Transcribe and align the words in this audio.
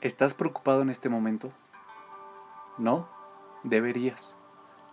¿Estás 0.00 0.32
preocupado 0.32 0.80
en 0.80 0.88
este 0.88 1.10
momento? 1.10 1.52
No, 2.78 3.06
deberías. 3.64 4.34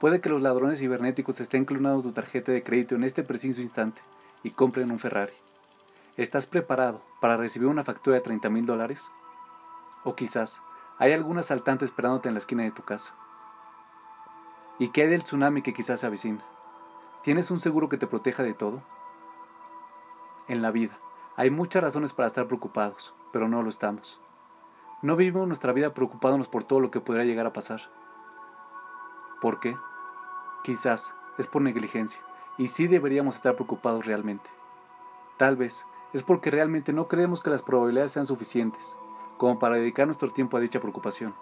Puede 0.02 0.20
que 0.20 0.28
los 0.28 0.42
ladrones 0.42 0.80
cibernéticos 0.80 1.40
estén 1.40 1.64
clonando 1.64 2.02
tu 2.02 2.12
tarjeta 2.12 2.52
de 2.52 2.62
crédito 2.62 2.96
en 2.96 3.06
este 3.06 3.24
preciso 3.24 3.62
instante 3.62 4.02
y 4.44 4.52
compren 4.52 4.92
un 4.92 5.00
Ferrari. 5.00 5.32
¿Estás 6.18 6.46
preparado 6.46 7.02
para 7.22 7.38
recibir 7.38 7.70
una 7.70 7.86
factura 7.86 8.18
de 8.18 8.22
30 8.22 8.50
mil 8.50 8.66
dólares? 8.66 9.10
O 10.04 10.14
quizás 10.14 10.62
hay 10.98 11.14
algún 11.14 11.38
asaltante 11.38 11.86
esperándote 11.86 12.28
en 12.28 12.34
la 12.34 12.40
esquina 12.40 12.64
de 12.64 12.72
tu 12.72 12.84
casa. 12.84 13.16
¿Y 14.78 14.90
qué 14.90 15.04
hay 15.04 15.08
del 15.08 15.24
tsunami 15.24 15.62
que 15.62 15.74
quizás 15.74 16.02
se 16.02 16.06
avecina? 16.06 16.44
¿Tienes 17.24 17.50
un 17.50 17.60
seguro 17.60 17.88
que 17.88 17.98
te 17.98 18.08
proteja 18.08 18.44
de 18.44 18.54
todo? 18.54 18.84
En 20.50 20.62
la 20.62 20.72
vida 20.72 21.00
hay 21.38 21.50
muchas 21.50 21.82
razones 21.82 22.12
para 22.12 22.28
estar 22.28 22.46
preocupados, 22.48 23.14
pero 23.32 23.48
no 23.48 23.64
lo 23.64 23.70
estamos. 23.70 24.20
No 25.04 25.16
vivimos 25.16 25.48
nuestra 25.48 25.74
vida 25.74 25.94
preocupándonos 25.94 26.48
por 26.48 26.64
todo 26.64 26.80
lo 26.80 26.90
que 26.90 27.02
podría 27.02 27.24
llegar 27.24 27.46
a 27.46 27.54
pasar. 27.54 27.82
¿Por 29.40 29.60
qué? 29.60 29.78
Quizás 30.64 31.14
es 31.38 31.46
por 31.46 31.62
negligencia, 31.62 32.20
y 32.58 32.70
sí 32.70 32.88
deberíamos 32.88 33.36
estar 33.36 33.56
preocupados 33.56 34.08
realmente. 34.08 34.50
Tal 35.38 35.56
vez 35.56 35.86
es 36.14 36.24
porque 36.24 36.50
realmente 36.50 36.94
no 36.94 37.08
creemos 37.08 37.42
que 37.42 37.52
las 37.52 37.62
probabilidades 37.62 38.14
sean 38.14 38.26
suficientes 38.26 38.98
como 39.38 39.60
para 39.60 39.76
dedicar 39.76 40.08
nuestro 40.08 40.32
tiempo 40.32 40.58
a 40.58 40.60
dicha 40.60 40.80
preocupación. 40.80 41.36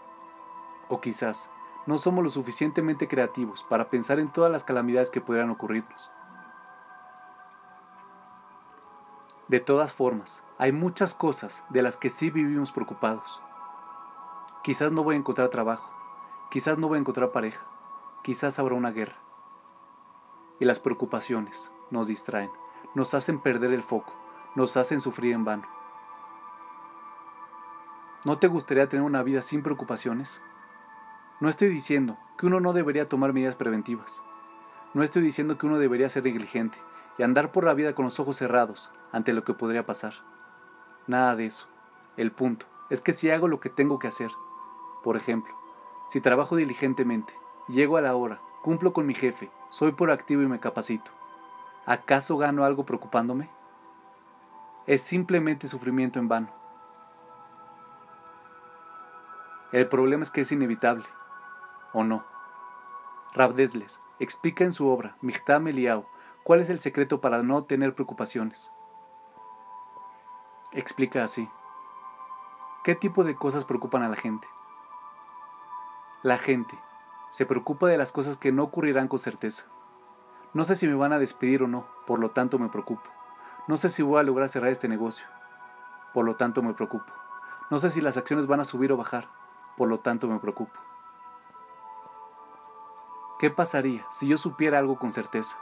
O 0.90 1.00
quizás 1.00 1.50
no 1.86 1.98
somos 1.98 2.26
lo 2.26 2.30
suficientemente 2.30 3.08
creativos 3.08 3.64
para 3.64 3.90
pensar 3.90 4.20
en 4.20 4.34
todas 4.34 4.52
las 4.52 4.66
calamidades 4.66 5.12
que 5.12 5.22
pudieran 5.22 5.50
ocurrirnos. 5.50 6.12
De 9.48 9.60
todas 9.62 9.94
formas, 9.94 10.44
hay 10.58 10.72
muchas 10.72 11.14
cosas 11.14 11.64
de 11.70 11.84
las 11.84 11.96
que 11.96 12.10
sí 12.10 12.32
vivimos 12.32 12.72
preocupados. 12.72 13.42
Quizás 14.66 14.92
no 14.92 15.04
voy 15.04 15.14
a 15.14 15.20
encontrar 15.20 15.50
trabajo, 15.50 15.94
quizás 16.50 16.80
no 16.80 16.88
voy 16.88 16.98
a 16.98 17.02
encontrar 17.02 17.32
pareja, 17.32 17.64
quizás 18.24 18.58
habrá 18.58 18.74
una 18.74 18.90
guerra. 18.90 19.20
Y 20.60 20.66
las 20.66 20.80
preocupaciones 20.80 21.72
nos 21.92 22.08
distraen, 22.08 22.50
nos 22.96 23.14
hacen 23.14 23.40
perder 23.40 23.72
el 23.74 23.84
foco, 23.84 24.16
nos 24.56 24.76
hacen 24.76 25.02
sufrir 25.02 25.34
en 25.34 25.46
vano. 25.46 25.68
¿No 28.24 28.40
te 28.40 28.48
gustaría 28.48 28.90
tener 28.90 29.06
una 29.06 29.22
vida 29.22 29.44
sin 29.44 29.62
preocupaciones? 29.62 30.42
No 31.40 31.48
estoy 31.48 31.70
diciendo 31.70 32.18
que 32.36 32.48
uno 32.48 32.60
no 32.60 32.74
debería 32.74 33.08
tomar 33.08 33.34
medidas 33.34 33.56
preventivas. 33.56 34.24
No 34.96 35.04
estoy 35.04 35.22
diciendo 35.22 35.60
que 35.60 35.68
uno 35.68 35.78
debería 35.78 36.10
ser 36.10 36.24
negligente 36.24 36.80
y 37.20 37.22
andar 37.22 37.52
por 37.52 37.66
la 37.66 37.76
vida 37.76 37.94
con 37.94 38.06
los 38.06 38.20
ojos 38.20 38.38
cerrados 38.38 38.92
ante 39.12 39.32
lo 39.32 39.44
que 39.44 39.54
podría 39.54 39.86
pasar. 39.86 40.16
Nada 41.06 41.36
de 41.36 41.46
eso. 41.46 41.68
El 42.18 42.32
punto 42.32 42.66
es 42.90 43.02
que 43.02 43.14
si 43.14 43.30
hago 43.30 43.48
lo 43.48 43.60
que 43.60 43.70
tengo 43.70 44.00
que 44.00 44.08
hacer, 44.08 44.32
por 45.06 45.18
ejemplo, 45.18 45.54
si 46.08 46.20
trabajo 46.20 46.56
diligentemente, 46.56 47.32
llego 47.68 47.98
a 47.98 48.02
la 48.02 48.16
hora, 48.16 48.42
cumplo 48.64 48.92
con 48.92 49.06
mi 49.06 49.14
jefe, 49.14 49.52
soy 49.70 49.92
proactivo 49.92 50.42
y 50.42 50.48
me 50.48 50.60
capacito, 50.60 51.12
¿acaso 51.86 52.38
gano 52.38 52.66
algo 52.66 52.88
preocupándome? 52.88 53.48
Es 54.88 55.04
simplemente 55.04 55.68
sufrimiento 55.68 56.18
en 56.18 56.28
vano. 56.28 56.50
El 59.72 59.88
problema 59.88 60.24
es 60.24 60.32
que 60.32 60.42
es 60.42 60.52
inevitable, 60.52 61.06
¿o 61.94 62.04
no? 62.04 62.26
Rab 63.36 63.54
Desler 63.54 63.92
explica 64.18 64.64
en 64.64 64.72
su 64.72 64.88
obra 64.88 65.18
Michtam 65.22 65.68
Eliau 65.68 66.08
cuál 66.44 66.62
es 66.62 66.70
el 66.72 66.80
secreto 66.80 67.22
para 67.22 67.44
no 67.44 67.64
tener 67.66 67.94
preocupaciones. 67.94 68.72
Explica 70.72 71.24
así. 71.24 71.48
¿Qué 72.84 72.96
tipo 72.96 73.24
de 73.24 73.36
cosas 73.36 73.66
preocupan 73.66 74.02
a 74.02 74.10
la 74.10 74.16
gente? 74.16 74.48
La 76.26 76.40
gente 76.40 76.76
se 77.30 77.46
preocupa 77.46 77.86
de 77.86 78.00
las 78.00 78.12
cosas 78.12 78.36
que 78.36 78.52
no 78.52 78.64
ocurrirán 78.64 79.08
con 79.08 79.20
certeza. 79.20 79.68
No 80.56 80.66
sé 80.66 80.76
si 80.76 80.88
me 80.88 80.96
van 80.96 81.14
a 81.14 81.20
despedir 81.20 81.62
o 81.62 81.68
no, 81.68 81.86
por 82.08 82.18
lo 82.18 82.32
tanto 82.32 82.58
me 82.58 82.68
preocupo. 82.68 83.12
No 83.68 83.78
sé 83.78 83.90
si 83.90 84.02
voy 84.02 84.20
a 84.20 84.24
lograr 84.24 84.50
cerrar 84.50 84.72
este 84.72 84.88
negocio, 84.88 85.28
por 86.16 86.26
lo 86.26 86.36
tanto 86.36 86.64
me 86.64 86.74
preocupo. 86.74 87.14
No 87.70 87.78
sé 87.78 87.92
si 87.92 88.02
las 88.02 88.18
acciones 88.18 88.48
van 88.48 88.60
a 88.60 88.64
subir 88.64 88.92
o 88.92 88.98
bajar, 88.98 89.30
por 89.78 89.88
lo 89.88 90.00
tanto 90.00 90.28
me 90.28 90.40
preocupo. 90.40 90.74
¿Qué 93.38 93.52
pasaría 93.52 94.04
si 94.12 94.28
yo 94.28 94.38
supiera 94.38 94.80
algo 94.80 94.98
con 94.98 95.14
certeza? 95.14 95.60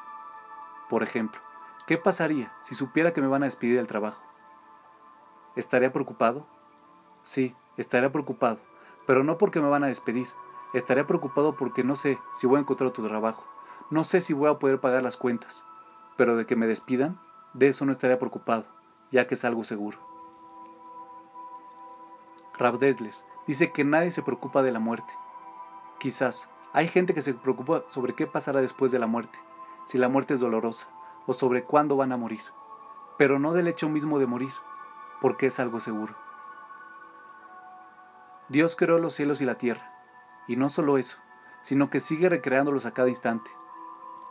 Por 0.90 1.03
ejemplo, 1.03 1.41
¿qué 1.88 1.97
pasaría 1.97 2.53
si 2.62 2.73
supiera 2.73 3.12
que 3.12 3.22
me 3.22 3.28
van 3.28 3.44
a 3.44 3.47
despedir 3.47 3.75
del 3.75 3.88
trabajo? 3.88 4.22
¿Estaría 5.57 5.91
preocupado? 5.91 6.47
Sí, 7.22 7.53
estaría 7.75 8.13
preocupado, 8.13 8.59
pero 9.06 9.25
no 9.25 9.38
porque 9.38 9.59
me 9.59 9.68
van 9.68 9.84
a 9.84 9.88
despedir, 9.88 10.29
Estaría 10.73 11.06
preocupado 11.06 11.56
porque 11.56 11.84
no 11.84 11.95
sé 11.95 12.19
si 12.34 12.47
voy 12.47 12.57
a 12.57 12.61
encontrar 12.61 12.89
otro 12.89 13.07
trabajo. 13.07 13.45
No 13.89 14.03
sé 14.03 14.22
si 14.22 14.34
voy 14.34 14.50
a 14.50 14.59
poder 14.59 14.79
pagar 14.79 15.03
las 15.03 15.17
cuentas. 15.17 15.66
Pero 16.17 16.35
de 16.35 16.45
que 16.45 16.56
me 16.56 16.67
despidan, 16.67 17.19
de 17.53 17.67
eso 17.67 17.85
no 17.85 17.91
estaría 17.91 18.19
preocupado, 18.19 18.66
ya 19.11 19.28
que 19.28 19.35
es 19.35 19.45
algo 19.45 19.63
seguro. 19.63 20.00
Rab 22.57 22.79
Desler 22.79 23.13
dice 23.47 23.72
que 23.72 23.84
nadie 23.84 24.11
se 24.11 24.23
preocupa 24.23 24.63
de 24.63 24.72
la 24.72 24.79
muerte. 24.79 25.13
Quizás 26.00 26.50
hay 26.72 26.88
gente 26.88 27.13
que 27.13 27.22
se 27.22 27.34
preocupa 27.34 27.84
sobre 27.88 28.13
qué 28.13 28.28
pasará 28.28 28.61
después 28.61 28.91
de 28.91 29.00
la 29.00 29.07
muerte, 29.07 29.40
si 29.85 29.97
la 29.97 30.09
muerte 30.09 30.34
es 30.34 30.40
dolorosa, 30.40 30.90
o 31.28 31.34
sobre 31.34 31.63
cuándo 31.63 31.95
van 31.95 32.11
a 32.11 32.17
morir, 32.17 32.41
pero 33.17 33.40
no 33.40 33.53
del 33.53 33.67
hecho 33.67 33.90
mismo 33.90 34.19
de 34.19 34.28
morir, 34.28 34.53
porque 35.22 35.47
es 35.47 35.59
algo 35.59 35.79
seguro. 35.79 36.16
Dios 38.50 38.75
creó 38.75 38.97
los 38.97 39.13
cielos 39.13 39.41
y 39.41 39.45
la 39.45 39.55
tierra, 39.55 39.91
y 40.47 40.55
no 40.55 40.69
solo 40.69 40.97
eso, 40.97 41.19
sino 41.61 41.89
que 41.89 41.99
sigue 41.99 42.29
recreándolos 42.29 42.85
a 42.85 42.93
cada 42.93 43.09
instante, 43.09 43.49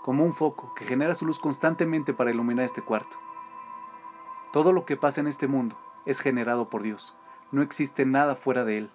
como 0.02 0.24
un 0.24 0.32
foco 0.32 0.74
que 0.74 0.84
genera 0.84 1.14
su 1.14 1.26
luz 1.26 1.38
constantemente 1.38 2.12
para 2.12 2.30
iluminar 2.30 2.64
este 2.64 2.82
cuarto. 2.82 3.16
Todo 4.52 4.72
lo 4.72 4.84
que 4.84 4.96
pasa 4.96 5.20
en 5.20 5.26
este 5.26 5.46
mundo 5.46 5.78
es 6.04 6.20
generado 6.20 6.68
por 6.68 6.82
Dios, 6.82 7.16
no 7.52 7.62
existe 7.62 8.06
nada 8.06 8.34
fuera 8.34 8.64
de 8.64 8.78
Él. 8.78 8.90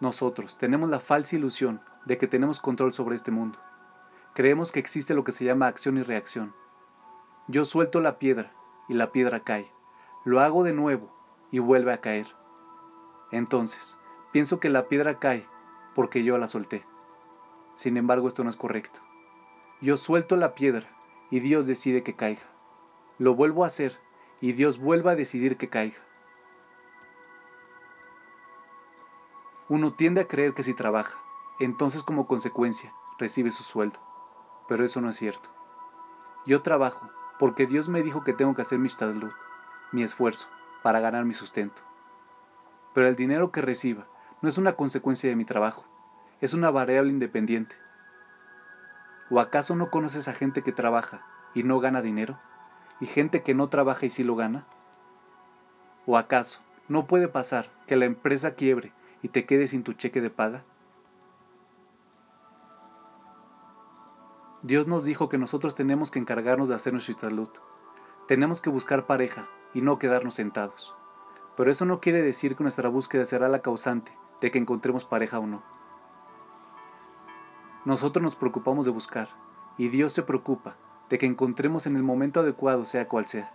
Nosotros 0.00 0.58
tenemos 0.58 0.90
la 0.90 1.00
falsa 1.00 1.36
ilusión 1.36 1.80
de 2.04 2.18
que 2.18 2.26
tenemos 2.26 2.60
control 2.60 2.92
sobre 2.92 3.14
este 3.14 3.30
mundo. 3.30 3.58
Creemos 4.34 4.72
que 4.72 4.80
existe 4.80 5.14
lo 5.14 5.24
que 5.24 5.32
se 5.32 5.44
llama 5.44 5.66
acción 5.66 5.96
y 5.96 6.02
reacción. 6.02 6.54
Yo 7.48 7.64
suelto 7.64 8.00
la 8.00 8.18
piedra 8.18 8.52
y 8.88 8.94
la 8.94 9.12
piedra 9.12 9.40
cae. 9.40 9.70
Lo 10.24 10.40
hago 10.40 10.64
de 10.64 10.72
nuevo 10.72 11.10
y 11.50 11.60
vuelve 11.60 11.92
a 11.92 12.00
caer. 12.00 12.26
Entonces, 13.34 13.98
pienso 14.30 14.60
que 14.60 14.68
la 14.68 14.86
piedra 14.86 15.18
cae 15.18 15.44
porque 15.96 16.22
yo 16.22 16.38
la 16.38 16.46
solté. 16.46 16.86
Sin 17.74 17.96
embargo, 17.96 18.28
esto 18.28 18.44
no 18.44 18.48
es 18.48 18.54
correcto. 18.54 19.00
Yo 19.80 19.96
suelto 19.96 20.36
la 20.36 20.54
piedra 20.54 20.88
y 21.32 21.40
Dios 21.40 21.66
decide 21.66 22.04
que 22.04 22.14
caiga. 22.14 22.44
Lo 23.18 23.34
vuelvo 23.34 23.64
a 23.64 23.66
hacer 23.66 23.98
y 24.40 24.52
Dios 24.52 24.78
vuelve 24.78 25.10
a 25.10 25.16
decidir 25.16 25.56
que 25.56 25.68
caiga. 25.68 25.98
Uno 29.68 29.94
tiende 29.94 30.20
a 30.20 30.28
creer 30.28 30.54
que 30.54 30.62
si 30.62 30.72
trabaja, 30.72 31.18
entonces 31.58 32.04
como 32.04 32.28
consecuencia 32.28 32.94
recibe 33.18 33.50
su 33.50 33.64
sueldo. 33.64 33.98
Pero 34.68 34.84
eso 34.84 35.00
no 35.00 35.08
es 35.08 35.16
cierto. 35.16 35.50
Yo 36.46 36.62
trabajo 36.62 37.10
porque 37.40 37.66
Dios 37.66 37.88
me 37.88 38.04
dijo 38.04 38.22
que 38.22 38.32
tengo 38.32 38.54
que 38.54 38.62
hacer 38.62 38.78
mi 38.78 38.86
shtadlut, 38.86 39.34
mi 39.90 40.04
esfuerzo, 40.04 40.46
para 40.84 41.00
ganar 41.00 41.24
mi 41.24 41.32
sustento 41.34 41.82
pero 42.94 43.08
el 43.08 43.16
dinero 43.16 43.52
que 43.52 43.60
reciba 43.60 44.06
no 44.40 44.48
es 44.48 44.56
una 44.56 44.74
consecuencia 44.74 45.28
de 45.28 45.36
mi 45.36 45.44
trabajo, 45.44 45.84
es 46.40 46.54
una 46.54 46.70
variable 46.70 47.10
independiente. 47.10 47.76
¿O 49.30 49.40
acaso 49.40 49.74
no 49.74 49.90
conoces 49.90 50.28
a 50.28 50.34
gente 50.34 50.62
que 50.62 50.72
trabaja 50.72 51.26
y 51.54 51.64
no 51.64 51.80
gana 51.80 52.00
dinero? 52.00 52.38
¿Y 53.00 53.06
gente 53.06 53.42
que 53.42 53.54
no 53.54 53.68
trabaja 53.68 54.06
y 54.06 54.10
sí 54.10 54.22
lo 54.22 54.36
gana? 54.36 54.64
¿O 56.06 56.16
acaso 56.16 56.60
no 56.88 57.06
puede 57.06 57.28
pasar 57.28 57.70
que 57.86 57.96
la 57.96 58.04
empresa 58.04 58.54
quiebre 58.54 58.92
y 59.22 59.28
te 59.28 59.44
quedes 59.44 59.70
sin 59.70 59.82
tu 59.82 59.94
cheque 59.94 60.20
de 60.20 60.30
paga? 60.30 60.62
Dios 64.62 64.86
nos 64.86 65.04
dijo 65.04 65.28
que 65.28 65.36
nosotros 65.36 65.74
tenemos 65.74 66.10
que 66.10 66.18
encargarnos 66.18 66.68
de 66.68 66.74
hacer 66.74 66.92
nuestra 66.92 67.28
salud. 67.28 67.50
Tenemos 68.28 68.60
que 68.62 68.70
buscar 68.70 69.06
pareja 69.06 69.46
y 69.74 69.82
no 69.82 69.98
quedarnos 69.98 70.34
sentados. 70.34 70.94
Pero 71.56 71.70
eso 71.70 71.84
no 71.84 72.00
quiere 72.00 72.22
decir 72.22 72.56
que 72.56 72.64
nuestra 72.64 72.88
búsqueda 72.88 73.24
será 73.24 73.48
la 73.48 73.62
causante 73.62 74.16
de 74.40 74.50
que 74.50 74.58
encontremos 74.58 75.04
pareja 75.04 75.38
o 75.38 75.46
no. 75.46 75.62
Nosotros 77.84 78.22
nos 78.22 78.36
preocupamos 78.36 78.86
de 78.86 78.90
buscar, 78.90 79.28
y 79.76 79.88
Dios 79.88 80.12
se 80.12 80.22
preocupa 80.22 80.76
de 81.10 81.18
que 81.18 81.26
encontremos 81.26 81.86
en 81.86 81.96
el 81.96 82.02
momento 82.02 82.40
adecuado 82.40 82.84
sea 82.84 83.08
cual 83.08 83.26
sea. 83.26 83.52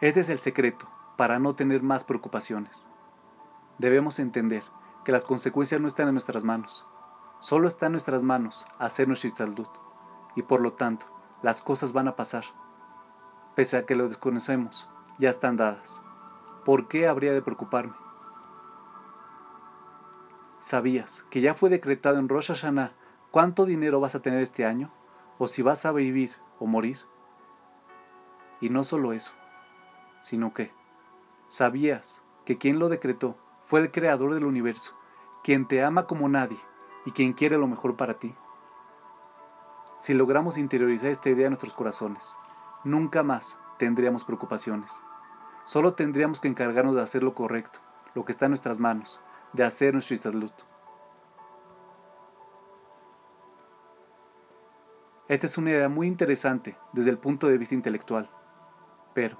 Este 0.00 0.20
es 0.20 0.28
el 0.28 0.38
secreto 0.38 0.88
para 1.16 1.38
no 1.38 1.54
tener 1.54 1.82
más 1.82 2.04
preocupaciones. 2.04 2.88
Debemos 3.78 4.18
entender 4.18 4.62
que 5.04 5.12
las 5.12 5.24
consecuencias 5.24 5.80
no 5.80 5.86
están 5.86 6.08
en 6.08 6.14
nuestras 6.14 6.44
manos, 6.44 6.84
solo 7.38 7.68
está 7.68 7.86
en 7.86 7.92
nuestras 7.92 8.22
manos 8.22 8.66
hacer 8.78 9.06
nuestra 9.06 9.28
istaldud, 9.28 9.68
y 10.34 10.42
por 10.42 10.60
lo 10.60 10.72
tanto, 10.72 11.06
las 11.42 11.62
cosas 11.62 11.92
van 11.92 12.08
a 12.08 12.16
pasar. 12.16 12.44
Pese 13.54 13.76
a 13.76 13.86
que 13.86 13.94
lo 13.94 14.08
desconocemos, 14.08 14.88
ya 15.18 15.30
están 15.30 15.56
dadas. 15.56 16.02
¿Por 16.64 16.88
qué 16.88 17.06
habría 17.06 17.32
de 17.32 17.42
preocuparme? 17.42 17.94
¿Sabías 20.58 21.24
que 21.30 21.40
ya 21.40 21.54
fue 21.54 21.68
decretado 21.68 22.18
en 22.18 22.28
Rosh 22.28 22.48
Hashanah 22.48 22.92
cuánto 23.30 23.66
dinero 23.66 24.00
vas 24.00 24.14
a 24.14 24.22
tener 24.22 24.40
este 24.40 24.64
año? 24.64 24.90
¿O 25.38 25.46
si 25.46 25.62
vas 25.62 25.84
a 25.84 25.92
vivir 25.92 26.32
o 26.58 26.66
morir? 26.66 26.98
Y 28.60 28.70
no 28.70 28.82
solo 28.82 29.12
eso, 29.12 29.34
sino 30.20 30.54
que, 30.54 30.72
¿sabías 31.48 32.22
que 32.46 32.56
quien 32.56 32.78
lo 32.78 32.88
decretó 32.88 33.36
fue 33.60 33.80
el 33.80 33.90
creador 33.90 34.32
del 34.32 34.44
universo, 34.46 34.96
quien 35.42 35.68
te 35.68 35.82
ama 35.84 36.06
como 36.06 36.28
nadie 36.28 36.58
y 37.04 37.10
quien 37.10 37.34
quiere 37.34 37.58
lo 37.58 37.66
mejor 37.66 37.96
para 37.96 38.14
ti? 38.14 38.34
Si 39.98 40.14
logramos 40.14 40.56
interiorizar 40.56 41.10
esta 41.10 41.28
idea 41.28 41.46
en 41.46 41.52
nuestros 41.52 41.74
corazones, 41.74 42.36
nunca 42.84 43.22
más 43.22 43.60
tendríamos 43.78 44.24
preocupaciones. 44.24 45.00
Solo 45.64 45.94
tendríamos 45.94 46.40
que 46.40 46.48
encargarnos 46.48 46.94
de 46.94 47.02
hacer 47.02 47.22
lo 47.22 47.34
correcto, 47.34 47.80
lo 48.14 48.24
que 48.24 48.32
está 48.32 48.46
en 48.46 48.50
nuestras 48.50 48.78
manos, 48.78 49.20
de 49.52 49.64
hacer 49.64 49.94
nuestro 49.94 50.16
salud. 50.16 50.52
Esta 55.26 55.46
es 55.46 55.56
una 55.56 55.70
idea 55.70 55.88
muy 55.88 56.06
interesante 56.06 56.76
desde 56.92 57.10
el 57.10 57.18
punto 57.18 57.48
de 57.48 57.56
vista 57.56 57.74
intelectual. 57.74 58.28
Pero, 59.14 59.38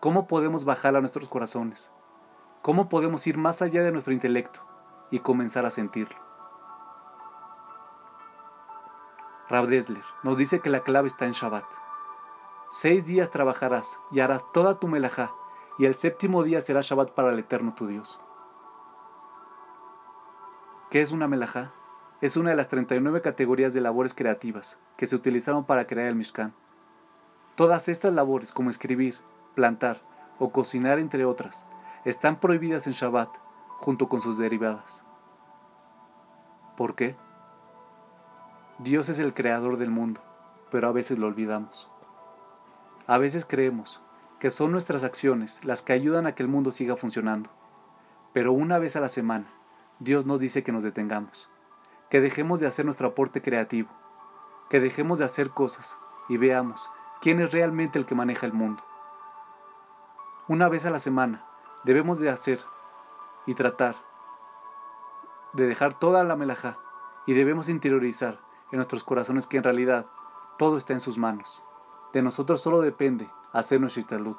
¿cómo 0.00 0.26
podemos 0.26 0.64
bajar 0.64 0.96
a 0.96 1.00
nuestros 1.00 1.28
corazones? 1.28 1.90
¿Cómo 2.62 2.88
podemos 2.88 3.26
ir 3.26 3.36
más 3.36 3.60
allá 3.60 3.82
de 3.82 3.92
nuestro 3.92 4.14
intelecto 4.14 4.60
y 5.10 5.18
comenzar 5.18 5.66
a 5.66 5.70
sentirlo? 5.70 6.16
Rab 9.50 9.66
Desler 9.66 10.02
nos 10.22 10.38
dice 10.38 10.60
que 10.60 10.70
la 10.70 10.80
clave 10.80 11.08
está 11.08 11.26
en 11.26 11.32
Shabbat. 11.32 11.83
Seis 12.76 13.06
días 13.06 13.30
trabajarás 13.30 14.00
y 14.10 14.18
harás 14.18 14.50
toda 14.52 14.80
tu 14.80 14.88
melajá, 14.88 15.32
y 15.78 15.84
el 15.84 15.94
séptimo 15.94 16.42
día 16.42 16.60
será 16.60 16.80
Shabbat 16.80 17.12
para 17.12 17.30
el 17.30 17.38
Eterno 17.38 17.72
tu 17.72 17.86
Dios. 17.86 18.18
¿Qué 20.90 21.00
es 21.00 21.12
una 21.12 21.28
melajá? 21.28 21.72
Es 22.20 22.36
una 22.36 22.50
de 22.50 22.56
las 22.56 22.66
39 22.66 23.22
categorías 23.22 23.74
de 23.74 23.80
labores 23.80 24.12
creativas 24.12 24.80
que 24.96 25.06
se 25.06 25.14
utilizaron 25.14 25.62
para 25.62 25.86
crear 25.86 26.08
el 26.08 26.16
Mishkan. 26.16 26.52
Todas 27.54 27.88
estas 27.88 28.12
labores, 28.12 28.50
como 28.50 28.70
escribir, 28.70 29.20
plantar 29.54 30.02
o 30.40 30.50
cocinar, 30.50 30.98
entre 30.98 31.24
otras, 31.24 31.68
están 32.04 32.40
prohibidas 32.40 32.88
en 32.88 32.94
Shabbat 32.94 33.30
junto 33.78 34.08
con 34.08 34.20
sus 34.20 34.36
derivadas. 34.36 35.04
¿Por 36.76 36.96
qué? 36.96 37.14
Dios 38.80 39.10
es 39.10 39.20
el 39.20 39.32
creador 39.32 39.76
del 39.76 39.92
mundo, 39.92 40.20
pero 40.72 40.88
a 40.88 40.92
veces 40.92 41.18
lo 41.18 41.28
olvidamos. 41.28 41.88
A 43.06 43.18
veces 43.18 43.44
creemos 43.44 44.00
que 44.40 44.50
son 44.50 44.72
nuestras 44.72 45.04
acciones 45.04 45.62
las 45.62 45.82
que 45.82 45.92
ayudan 45.92 46.26
a 46.26 46.34
que 46.34 46.42
el 46.42 46.48
mundo 46.48 46.72
siga 46.72 46.96
funcionando. 46.96 47.50
Pero 48.32 48.52
una 48.52 48.78
vez 48.78 48.96
a 48.96 49.00
la 49.00 49.10
semana, 49.10 49.46
Dios 49.98 50.24
nos 50.24 50.40
dice 50.40 50.62
que 50.62 50.72
nos 50.72 50.82
detengamos, 50.82 51.50
que 52.08 52.22
dejemos 52.22 52.60
de 52.60 52.66
hacer 52.66 52.86
nuestro 52.86 53.08
aporte 53.08 53.42
creativo, 53.42 53.90
que 54.70 54.80
dejemos 54.80 55.18
de 55.18 55.26
hacer 55.26 55.50
cosas 55.50 55.98
y 56.30 56.38
veamos 56.38 56.90
quién 57.20 57.40
es 57.40 57.52
realmente 57.52 57.98
el 57.98 58.06
que 58.06 58.14
maneja 58.14 58.46
el 58.46 58.54
mundo. 58.54 58.82
Una 60.48 60.68
vez 60.68 60.86
a 60.86 60.90
la 60.90 60.98
semana 60.98 61.44
debemos 61.84 62.18
de 62.18 62.30
hacer 62.30 62.60
y 63.46 63.54
tratar 63.54 63.96
de 65.52 65.66
dejar 65.66 65.92
toda 65.92 66.24
la 66.24 66.36
melajá 66.36 66.78
y 67.26 67.34
debemos 67.34 67.68
interiorizar 67.68 68.40
en 68.72 68.78
nuestros 68.78 69.04
corazones 69.04 69.46
que 69.46 69.58
en 69.58 69.62
realidad 69.62 70.06
todo 70.58 70.78
está 70.78 70.94
en 70.94 71.00
sus 71.00 71.18
manos. 71.18 71.62
De 72.14 72.22
nosotros 72.22 72.60
solo 72.60 72.80
depende 72.80 73.28
hacer 73.52 73.80
nuestro 73.80 74.04
salud, 74.04 74.36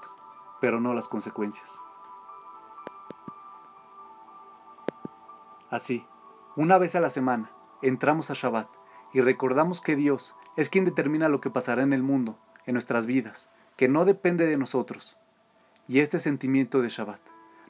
pero 0.62 0.80
no 0.80 0.94
las 0.94 1.10
consecuencias. 1.10 1.77
Así, 5.69 6.07
una 6.56 6.77
vez 6.77 6.95
a 6.95 7.01
la 7.01 7.10
semana, 7.10 7.51
entramos 7.81 8.31
a 8.31 8.33
Shabbat 8.33 8.69
y 9.12 9.19
recordamos 9.19 9.81
que 9.81 9.98
Dios 9.98 10.38
es 10.56 10.69
quien 10.69 10.86
determina 10.86 11.27
lo 11.27 11.42
que 11.42 11.50
pasará 11.50 11.83
en 11.83 11.92
el 11.92 12.01
mundo, 12.01 12.38
en 12.66 12.75
nuestras 12.75 13.07
vidas, 13.07 13.50
que 13.75 13.89
no 13.89 14.06
depende 14.06 14.48
de 14.48 14.57
nosotros. 14.57 15.18
Y 15.86 16.00
este 16.00 16.18
sentimiento 16.18 16.81
de 16.81 16.88
Shabbat 16.88 17.19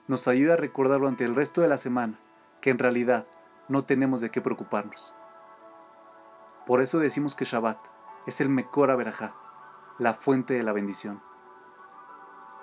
nos 0.08 0.28
ayuda 0.28 0.54
a 0.54 0.58
recordar 0.58 1.00
durante 1.00 1.24
el 1.24 1.34
resto 1.34 1.62
de 1.62 1.68
la 1.68 1.78
semana 1.78 2.20
que 2.62 2.70
en 2.70 2.78
realidad 2.78 3.26
no 3.70 3.86
tenemos 3.86 4.22
de 4.22 4.30
qué 4.30 4.40
preocuparnos. 4.40 5.16
Por 6.68 6.82
eso 6.82 7.00
decimos 7.00 7.34
que 7.34 7.46
Shabbat 7.46 7.80
es 8.28 8.40
el 8.40 8.50
Mekor 8.50 8.92
Averajá, 8.92 9.34
la 9.98 10.14
fuente 10.14 10.54
de 10.54 10.64
la 10.64 10.74
bendición. 10.74 11.22